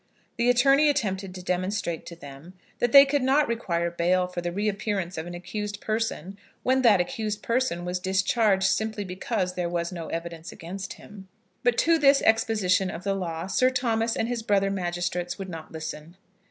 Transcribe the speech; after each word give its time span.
The 0.37 0.49
attorney 0.49 0.89
attempted 0.89 1.35
to 1.35 1.43
demonstrate 1.43 2.07
to 2.07 2.15
them 2.15 2.55
that 2.79 2.91
they 2.91 3.05
could 3.05 3.21
not 3.21 3.47
require 3.47 3.91
bail 3.91 4.25
for 4.25 4.41
the 4.41 4.51
reappearance 4.51 5.15
of 5.15 5.27
an 5.27 5.35
accused 5.35 5.79
person, 5.79 6.39
when 6.63 6.81
that 6.81 6.99
accused 6.99 7.43
person 7.43 7.85
was 7.85 7.99
discharged 7.99 8.65
simply 8.65 9.03
because 9.03 9.53
there 9.53 9.69
was 9.69 9.91
no 9.91 10.07
evidence 10.07 10.51
against 10.51 10.93
him. 10.93 11.27
But 11.61 11.77
to 11.77 11.99
this 11.99 12.23
exposition 12.23 12.89
of 12.89 13.03
the 13.03 13.13
law 13.13 13.45
Sir 13.45 13.69
Thomas 13.69 14.15
and 14.15 14.27
his 14.27 14.41
brother 14.41 14.71
magistrates 14.71 15.37
would 15.37 15.49
not 15.49 15.71
listen. 15.71 16.15